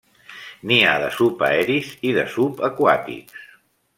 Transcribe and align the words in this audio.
N'hi 0.69 0.77
ha 0.85 0.93
de 1.03 1.09
subaeris 1.17 1.91
i 2.11 2.15
de 2.17 2.25
subaquàtics. 2.37 3.45